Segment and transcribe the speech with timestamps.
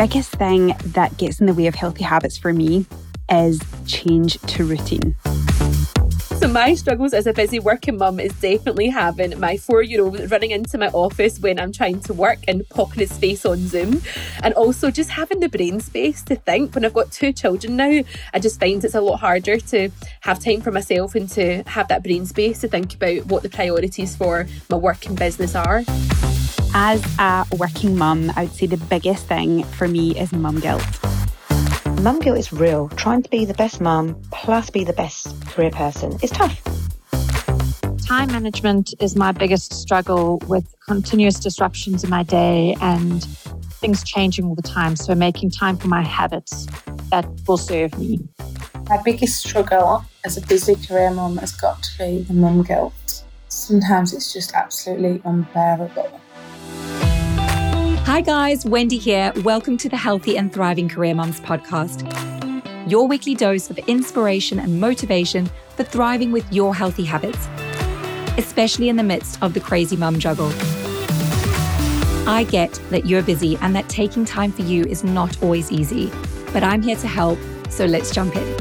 [0.00, 2.86] biggest thing that gets in the way of healthy habits for me
[3.30, 5.14] is change to routine.
[6.38, 10.78] So my struggles as a busy working mum is definitely having my four-year-old running into
[10.78, 14.00] my office when I'm trying to work and popping his face on Zoom.
[14.42, 16.74] And also just having the brain space to think.
[16.74, 18.00] When I've got two children now,
[18.32, 19.90] I just find it's a lot harder to
[20.22, 23.50] have time for myself and to have that brain space to think about what the
[23.50, 25.82] priorities for my work and business are.
[26.72, 30.84] As a working mum, I would say the biggest thing for me is mum guilt.
[32.00, 32.88] Mum guilt is real.
[32.90, 36.62] Trying to be the best mum plus be the best career person is tough.
[38.06, 43.24] Time management is my biggest struggle with continuous disruptions in my day and
[43.80, 44.94] things changing all the time.
[44.94, 46.66] So, making time for my habits
[47.10, 48.20] that will serve me.
[48.88, 53.24] My biggest struggle as a busy career mum has got to be the mum guilt.
[53.48, 56.20] Sometimes it's just absolutely unbearable.
[58.10, 59.32] Hi, guys, Wendy here.
[59.44, 62.02] Welcome to the Healthy and Thriving Career Mums podcast.
[62.90, 67.46] Your weekly dose of inspiration and motivation for thriving with your healthy habits,
[68.36, 70.50] especially in the midst of the crazy mum juggle.
[72.26, 76.10] I get that you're busy and that taking time for you is not always easy,
[76.52, 78.58] but I'm here to help, so let's jump in.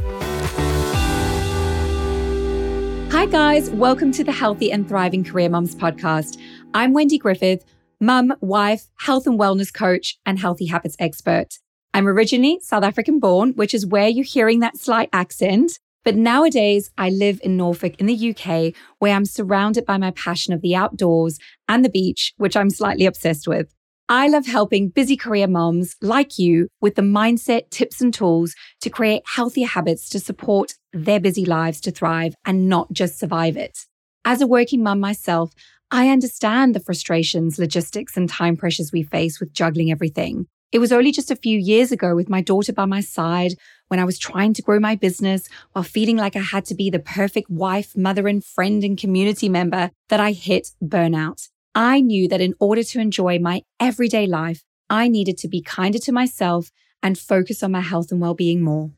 [3.12, 6.40] Hi, guys, welcome to the Healthy and Thriving Career Mums podcast.
[6.76, 7.66] I'm Wendy Griffith
[8.00, 11.58] mum, wife, health and wellness coach, and healthy habits expert.
[11.94, 15.80] I'm originally South African born, which is where you're hearing that slight accent.
[16.06, 20.54] But nowadays, I live in Norfolk in the UK, where I'm surrounded by my passion
[20.54, 23.74] of the outdoors and the beach, which I'm slightly obsessed with.
[24.08, 28.90] I love helping busy career moms like you with the mindset, tips, and tools to
[28.90, 33.78] create healthier habits to support their busy lives to thrive and not just survive it.
[34.26, 35.54] As a working mom myself,
[35.92, 40.46] I understand the frustrations, logistics, and time pressures we face with juggling everything.
[40.72, 43.54] It was only just a few years ago with my daughter by my side
[43.88, 46.92] when I was trying to grow my business while feeling like I had to be
[46.92, 51.50] the perfect wife, mother, and friend and community member that I hit burnout.
[51.74, 55.98] I knew that in order to enjoy my everyday life, I needed to be kinder
[56.00, 56.70] to myself
[57.02, 58.92] and focus on my health and well-being more.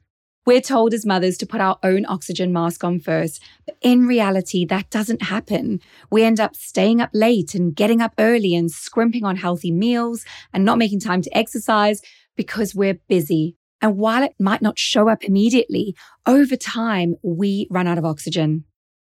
[0.43, 4.65] We're told as mothers to put our own oxygen mask on first, but in reality,
[4.65, 5.79] that doesn't happen.
[6.09, 10.25] We end up staying up late and getting up early and scrimping on healthy meals
[10.51, 12.01] and not making time to exercise
[12.35, 13.55] because we're busy.
[13.81, 18.65] And while it might not show up immediately, over time, we run out of oxygen.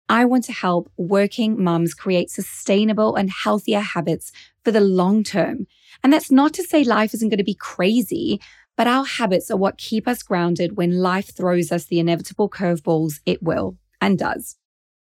[0.09, 4.33] I want to help working mums create sustainable and healthier habits
[4.65, 5.67] for the long term.
[6.03, 8.41] And that's not to say life isn't going to be crazy,
[8.81, 13.19] but our habits are what keep us grounded when life throws us the inevitable curveballs
[13.27, 14.57] it will and does.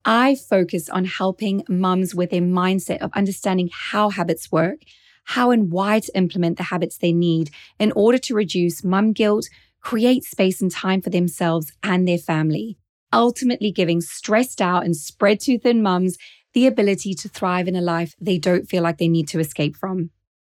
[0.04, 4.80] I focus on helping mums with a mindset of understanding how habits work,
[5.24, 7.50] how and why to implement the habits they need
[7.80, 9.48] in order to reduce mum guilt,
[9.80, 12.78] create space and time for themselves and their family,
[13.14, 16.18] ultimately giving stressed out and spread too thin mums
[16.54, 19.78] the ability to thrive in a life they don't feel like they need to escape
[19.78, 20.10] from.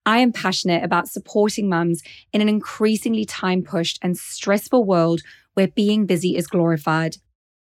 [0.08, 2.02] I am passionate about supporting mums
[2.32, 5.20] in an increasingly time pushed and stressful world
[5.54, 7.18] where being busy is glorified.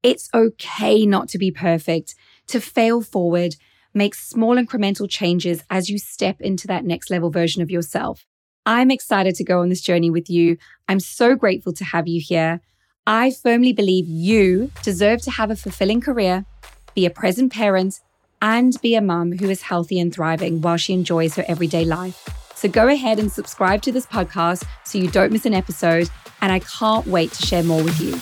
[0.03, 2.16] It's okay not to be perfect,
[2.48, 3.54] to fail forward,
[3.94, 8.26] make small incremental changes as you step into that next level version of yourself.
[8.66, 10.56] I'm excited to go on this journey with you.
[10.88, 12.60] I'm so grateful to have you here.
[13.06, 16.44] I firmly believe you deserve to have a fulfilling career,
[16.92, 18.00] be a present parent,
[18.42, 22.28] and be a mum who is healthy and thriving while she enjoys her everyday life.
[22.56, 26.10] So go ahead and subscribe to this podcast so you don't miss an episode.
[26.42, 28.12] And I can't wait to share more with you.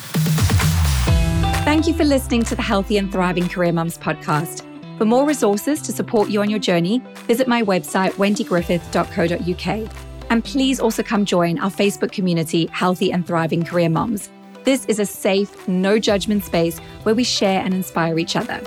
[1.64, 4.66] Thank you for listening to the Healthy and Thriving Career Mums podcast.
[4.98, 9.91] For more resources to support you on your journey, visit my website, wendygriffith.co.uk.
[10.28, 14.28] And please also come join our Facebook community, Healthy and Thriving Career Mums.
[14.64, 18.60] This is a safe, no judgment space where we share and inspire each other.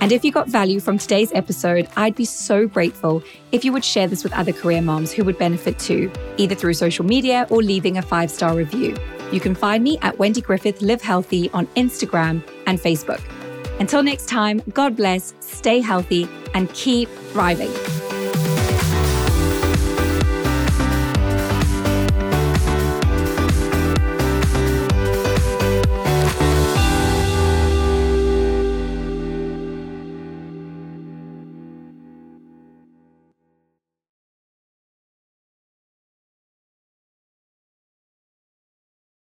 [0.00, 3.22] And if you got value from today's episode, I'd be so grateful
[3.52, 6.74] if you would share this with other career moms who would benefit too, either through
[6.74, 8.96] social media or leaving a five star review.
[9.30, 13.20] You can find me at Wendy Griffith Live Healthy on Instagram and Facebook.
[13.78, 17.70] Until next time, God bless, stay healthy, and keep thriving.